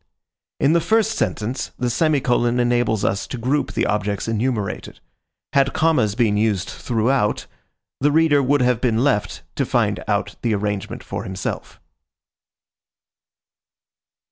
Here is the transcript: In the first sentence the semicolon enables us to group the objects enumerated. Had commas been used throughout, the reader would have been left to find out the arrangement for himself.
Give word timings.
In 0.59 0.73
the 0.73 0.81
first 0.81 1.11
sentence 1.11 1.69
the 1.77 1.91
semicolon 1.91 2.59
enables 2.59 3.05
us 3.05 3.27
to 3.27 3.37
group 3.37 3.73
the 3.73 3.85
objects 3.85 4.27
enumerated. 4.27 4.99
Had 5.53 5.73
commas 5.73 6.15
been 6.15 6.37
used 6.37 6.67
throughout, 6.69 7.45
the 7.99 8.11
reader 8.11 8.41
would 8.41 8.63
have 8.63 8.81
been 8.81 9.03
left 9.03 9.43
to 9.57 9.63
find 9.63 10.03
out 10.07 10.37
the 10.41 10.55
arrangement 10.55 11.03
for 11.03 11.23
himself. 11.23 11.79